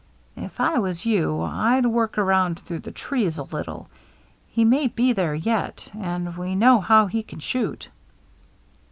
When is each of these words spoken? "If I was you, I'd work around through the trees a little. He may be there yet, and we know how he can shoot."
"If 0.47 0.59
I 0.59 0.79
was 0.79 1.05
you, 1.05 1.41
I'd 1.43 1.85
work 1.85 2.17
around 2.17 2.61
through 2.61 2.79
the 2.79 2.91
trees 2.91 3.37
a 3.37 3.43
little. 3.43 3.87
He 4.49 4.65
may 4.65 4.87
be 4.87 5.13
there 5.13 5.35
yet, 5.35 5.91
and 5.95 6.35
we 6.37 6.55
know 6.55 6.79
how 6.81 7.05
he 7.05 7.21
can 7.21 7.37
shoot." 7.39 7.87